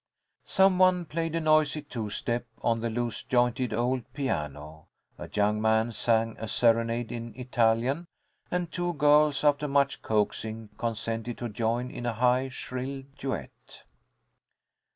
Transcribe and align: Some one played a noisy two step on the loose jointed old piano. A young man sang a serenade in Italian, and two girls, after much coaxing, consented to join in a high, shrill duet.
Some 0.47 0.79
one 0.79 1.05
played 1.05 1.35
a 1.35 1.39
noisy 1.39 1.83
two 1.83 2.09
step 2.09 2.47
on 2.63 2.79
the 2.79 2.89
loose 2.89 3.21
jointed 3.21 3.71
old 3.71 4.11
piano. 4.13 4.87
A 5.19 5.29
young 5.31 5.61
man 5.61 5.91
sang 5.91 6.35
a 6.39 6.47
serenade 6.47 7.11
in 7.11 7.35
Italian, 7.35 8.07
and 8.49 8.71
two 8.71 8.93
girls, 8.93 9.43
after 9.43 9.67
much 9.67 10.01
coaxing, 10.01 10.69
consented 10.79 11.37
to 11.37 11.49
join 11.49 11.91
in 11.91 12.07
a 12.07 12.13
high, 12.13 12.49
shrill 12.49 13.03
duet. 13.19 13.83